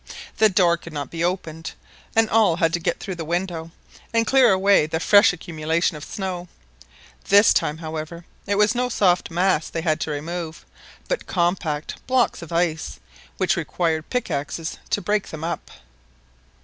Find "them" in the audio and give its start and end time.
15.27-15.43